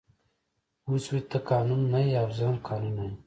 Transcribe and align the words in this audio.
پوه 0.83 0.97
شوې 1.05 1.21
ته 1.29 1.37
قانون 1.49 1.81
نه 1.93 1.99
یې 2.07 2.15
او 2.21 2.29
زه 2.37 2.43
هم 2.49 2.57
قانون 2.69 2.93
نه 2.99 3.03
یم 3.09 3.13